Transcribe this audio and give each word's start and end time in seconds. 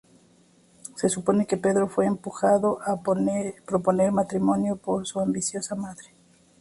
Se 0.95 1.09
supone 1.09 1.45
que 1.45 1.57
Pedro 1.57 1.87
fue 1.87 2.07
empujado 2.07 2.79
a 2.83 3.03
proponer 3.03 4.11
matrimonio 4.11 4.77
por 4.77 5.05
su 5.05 5.19
ambiciosa 5.19 5.75
madre. 5.75 6.09